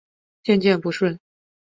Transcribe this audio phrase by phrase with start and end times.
[0.41, 1.19] 渐渐不顺